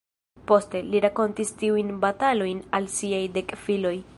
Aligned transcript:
Poste, 0.51 0.79
li 0.93 1.01
rakontis 1.05 1.53
tiujn 1.63 1.93
batalojn 2.07 2.65
al 2.79 2.89
siaj 2.97 3.25
dek 3.37 3.55
filoj. 3.67 3.97